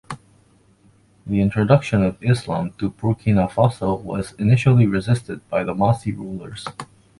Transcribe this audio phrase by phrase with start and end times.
[1.27, 6.65] The introduction of Islam to Burkina Faso was initially resisted by the Mossi rulers.